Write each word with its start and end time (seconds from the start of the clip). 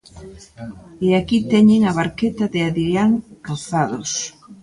E 1.07 1.07
aquí 1.19 1.37
teñen 1.51 1.81
a 1.85 1.91
barqueta 1.99 2.45
de 2.53 2.59
Adrián 2.69 3.11
Rozados. 3.47 4.11